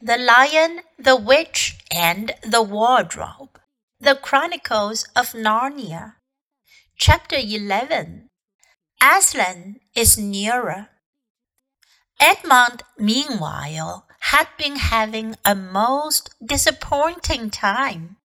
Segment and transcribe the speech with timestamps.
[0.00, 3.60] The Lion, the Witch, and the Wardrobe.
[3.98, 6.14] The Chronicles of Narnia.
[6.96, 8.30] Chapter 11
[9.02, 10.90] Aslan is nearer.
[12.20, 18.18] Edmund, meanwhile, had been having a most disappointing time.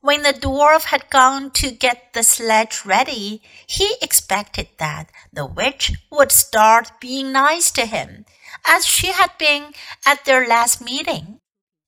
[0.00, 5.94] When the dwarf had gone to get the sledge ready, he expected that the witch
[6.12, 8.24] would start being nice to him
[8.66, 9.72] as she had been
[10.06, 11.40] at their last meeting.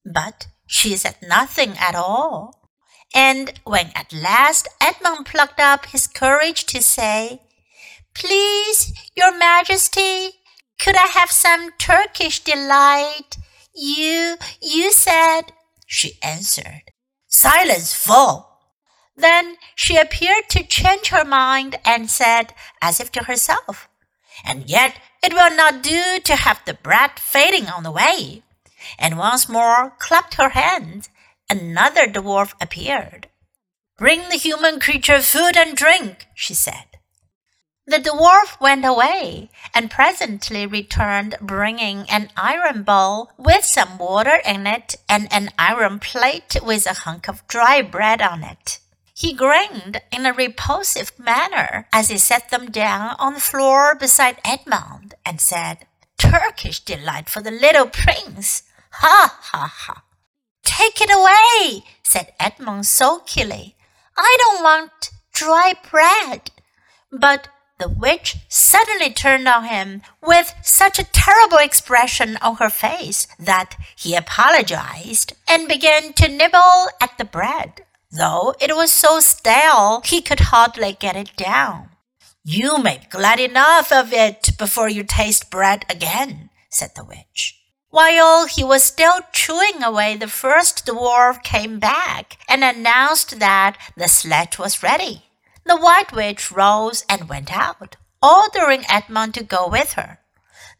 [0.04, 2.68] But she said nothing at all.
[3.14, 7.42] And when at last Edmund plucked up his courage to say,
[8.14, 10.30] Please, your majesty,
[10.78, 13.36] could I have some Turkish delight?
[13.74, 15.52] You, you said,
[15.86, 16.82] she answered.
[17.26, 18.48] Silence, fool!
[19.16, 23.88] Then she appeared to change her mind and said, as if to herself,
[24.44, 28.42] And yet it will not do to have the bread fading on the way.
[28.98, 31.08] And once more clapped her hands.
[31.48, 33.28] Another dwarf appeared.
[33.98, 36.84] Bring the human creature food and drink, she said.
[37.86, 44.66] The dwarf went away and presently returned bringing an iron bowl with some water in
[44.66, 48.78] it and an iron plate with a hunk of dry bread on it.
[49.20, 54.40] He grinned in a repulsive manner as he set them down on the floor beside
[54.46, 58.62] Edmund and said, Turkish delight for the little prince!
[58.92, 60.04] Ha ha ha!
[60.64, 63.76] Take it away, said Edmund sulkily.
[64.16, 66.50] I don't want dry bread.
[67.12, 73.26] But the witch suddenly turned on him with such a terrible expression on her face
[73.38, 80.02] that he apologized and began to nibble at the bread though it was so stale
[80.04, 81.90] he could hardly get it down.
[82.44, 87.56] You may be glad enough of it before you taste bread again, said the witch.
[87.90, 94.08] While he was still chewing away, the first dwarf came back and announced that the
[94.08, 95.24] sledge was ready.
[95.66, 100.18] The white witch rose and went out, ordering Edmund to go with her.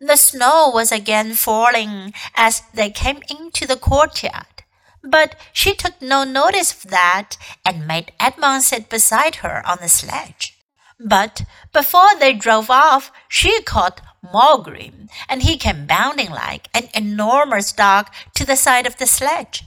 [0.00, 4.59] The snow was again falling as they came into the courtyard.
[5.03, 9.88] But she took no notice of that and made Edmund sit beside her on the
[9.88, 10.56] sledge.
[10.99, 17.72] But before they drove off, she caught Maugrim, and he came bounding like an enormous
[17.72, 19.65] dog to the side of the sledge.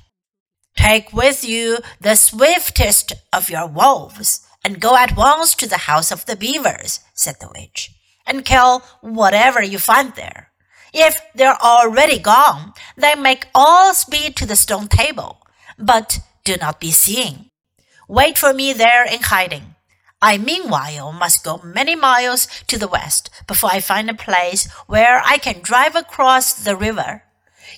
[0.77, 6.11] Take with you the swiftest of your wolves, and go at once to the house
[6.11, 7.91] of the beavers, said the witch,
[8.27, 10.52] and kill whatever you find there.
[10.93, 15.41] If they're already gone, then make all speed to the stone table,
[15.79, 17.49] but do not be seen.
[18.07, 19.75] Wait for me there in hiding.
[20.21, 25.21] I meanwhile must go many miles to the west before I find a place where
[25.25, 27.23] I can drive across the river.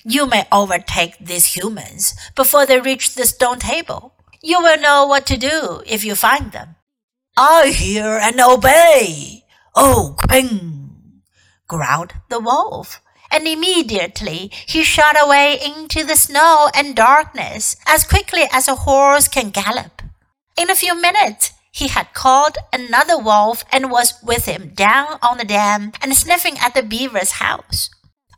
[0.04, 4.14] You may overtake these humans before they reach the stone table.
[4.42, 6.76] You will know what to do if you find them.
[7.36, 9.44] I hear and obey.
[9.74, 11.22] Oh, Queen,
[11.66, 13.00] growled the wolf
[13.30, 19.28] and immediately he shot away into the snow and darkness as quickly as a horse
[19.28, 20.02] can gallop.
[20.56, 25.36] In a few minutes, he had called another wolf and was with him down on
[25.36, 27.90] the dam and sniffing at the beaver's house.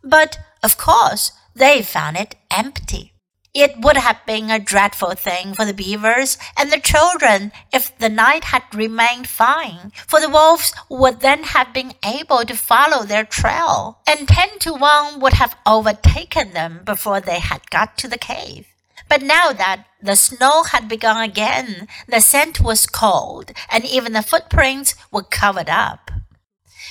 [0.03, 3.13] But, of course, they found it empty.
[3.61, 8.09] It would have been a dreadful thing for the beavers and the children if the
[8.09, 13.25] night had remained fine, for the wolves would then have been able to follow their
[13.25, 18.17] trail, and ten to one would have overtaken them before they had got to the
[18.17, 18.69] cave.
[19.09, 24.23] But now that the snow had begun again, the scent was cold, and even the
[24.23, 26.13] footprints were covered up.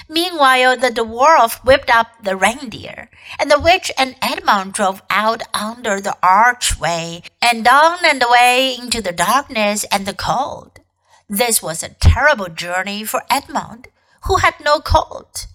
[0.07, 3.09] Meanwhile, the dwarf whipped up the reindeer,
[3.39, 9.01] and the witch and Edmund drove out under the archway and down and away into
[9.01, 10.79] the darkness and the cold.
[11.27, 13.89] This was a terrible journey for Edmund,
[14.23, 15.47] who had no coat.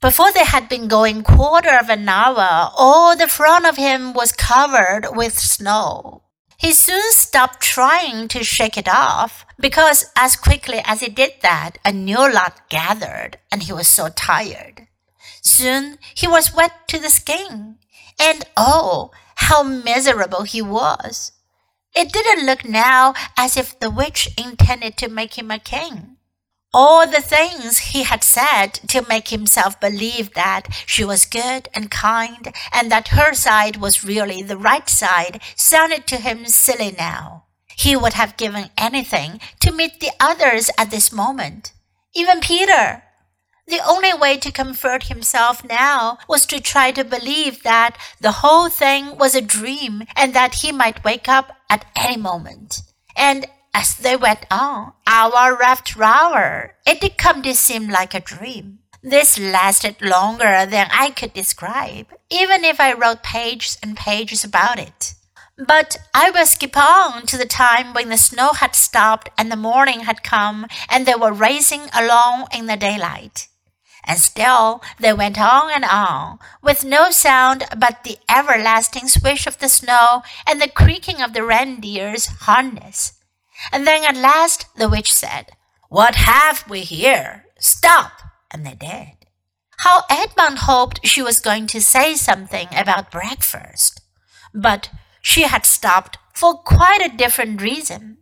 [0.00, 4.32] Before they had been going quarter of an hour, all the front of him was
[4.32, 6.23] covered with snow.
[6.56, 11.78] He soon stopped trying to shake it off because as quickly as he did that,
[11.84, 14.86] a new lot gathered and he was so tired.
[15.42, 17.76] Soon he was wet to the skin,
[18.18, 21.32] and oh, how miserable he was.
[21.94, 26.13] It didn't look now as if the witch intended to make him a king.
[26.76, 31.88] All the things he had said to make himself believe that she was good and
[31.88, 37.44] kind and that her side was really the right side sounded to him silly now.
[37.76, 41.72] He would have given anything to meet the others at this moment.
[42.12, 43.04] Even Peter.
[43.68, 48.68] The only way to comfort himself now was to try to believe that the whole
[48.68, 52.80] thing was a dream and that he might wake up at any moment.
[53.16, 58.20] And as they went on, hour after hour, it did come to seem like a
[58.20, 58.78] dream.
[59.02, 64.78] This lasted longer than I could describe, even if I wrote pages and pages about
[64.78, 65.14] it.
[65.58, 69.56] But I will skip on to the time when the snow had stopped and the
[69.56, 73.48] morning had come and they were racing along in the daylight.
[74.04, 79.58] And still they went on and on, with no sound but the everlasting swish of
[79.58, 83.12] the snow and the creaking of the reindeer's harness.
[83.72, 85.52] And then at last the witch said,
[85.88, 87.46] What have we here?
[87.58, 88.12] Stop!
[88.50, 89.26] And they did.
[89.78, 94.00] How Edmund hoped she was going to say something about breakfast.
[94.54, 94.90] But
[95.20, 98.18] she had stopped for quite a different reason.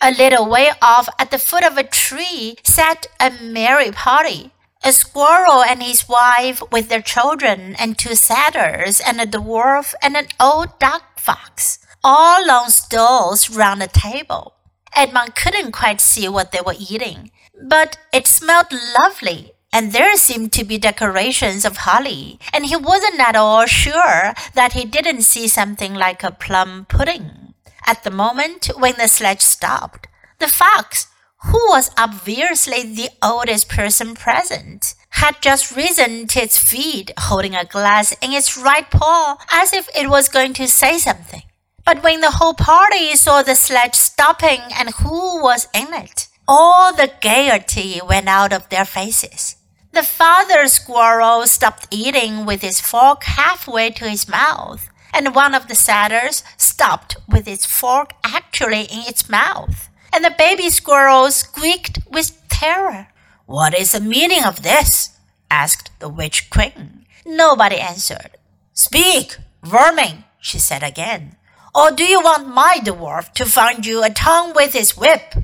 [0.00, 4.52] A little way off at the foot of a tree sat a merry party
[4.84, 10.16] a squirrel and his wife with their children and two satyrs and a dwarf and
[10.16, 14.54] an old duck fox, all on stools round a table.
[14.94, 17.30] Edmund couldn't quite see what they were eating,
[17.62, 23.20] but it smelled lovely, and there seemed to be decorations of holly, and he wasn't
[23.20, 27.54] at all sure that he didn't see something like a plum pudding.
[27.86, 30.08] At the moment when the sledge stopped,
[30.38, 31.06] the fox
[31.44, 37.64] who was obviously the oldest person present, had just risen to its feet, holding a
[37.64, 41.42] glass in its right paw as if it was going to say something.
[41.84, 46.92] But when the whole party saw the sledge stopping and who was in it, all
[46.92, 49.56] the gaiety went out of their faces.
[49.92, 55.68] The father squirrel stopped eating with his fork halfway to his mouth, and one of
[55.68, 61.98] the satyrs stopped with its fork actually in its mouth and the baby squirrel squeaked
[62.10, 63.08] with terror.
[63.46, 65.16] What is the meaning of this?
[65.50, 67.06] asked the witch queen.
[67.24, 68.36] Nobody answered.
[68.74, 71.36] Speak, vermin, she said again.
[71.74, 75.34] Or do you want my dwarf to find you a tongue with his whip?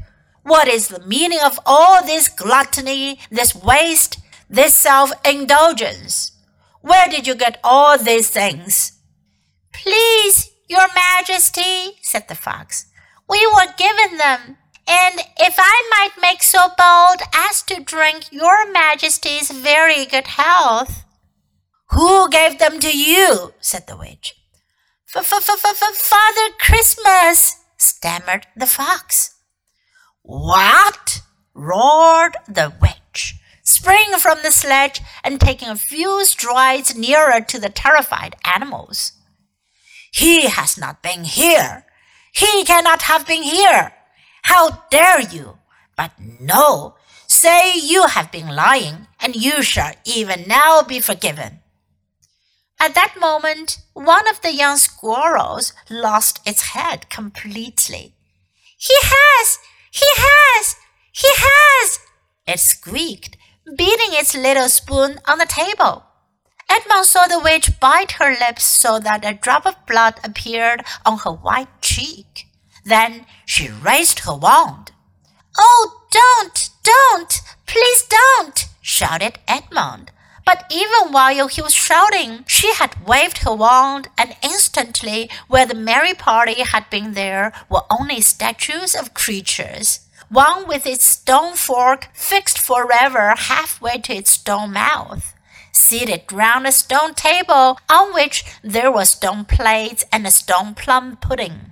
[0.42, 6.32] What is the meaning of all this gluttony, this waste, this self indulgence?
[6.82, 8.92] Where did you get all these things?
[9.72, 12.86] Please, your majesty, said the fox,
[13.28, 14.58] we were given them.
[14.86, 21.04] And if I might make so bold as to drink your majesty's very good health.
[21.90, 23.52] Who gave them to you?
[23.60, 24.37] said the witch.
[25.10, 29.36] Father Christmas, stammered the fox.
[30.22, 31.22] What?
[31.54, 33.34] roared the witch,
[33.64, 39.12] springing from the sledge and taking a few strides nearer to the terrified animals.
[40.12, 41.86] He has not been here.
[42.32, 43.92] He cannot have been here.
[44.42, 45.58] How dare you?
[45.96, 46.96] But no,
[47.26, 51.57] say you have been lying, and you shall even now be forgiven.
[52.80, 58.14] At that moment, one of the young squirrels lost its head completely.
[58.76, 59.58] He has!
[59.90, 60.76] He has!
[61.12, 61.98] He has!
[62.46, 66.04] It squeaked, beating its little spoon on the table.
[66.70, 71.18] Edmund saw the witch bite her lips so that a drop of blood appeared on
[71.18, 72.46] her white cheek.
[72.84, 74.92] Then she raised her wand.
[75.58, 80.12] Oh, don't, don't, please don't, shouted Edmund.
[80.48, 85.74] But even while he was shouting, she had waved her wand, and instantly, where the
[85.74, 90.00] merry party had been, there were only statues of creatures.
[90.30, 95.34] One with its stone fork fixed forever halfway to its stone mouth
[95.70, 101.16] seated round a stone table on which there were stone plates and a stone plum
[101.16, 101.67] pudding.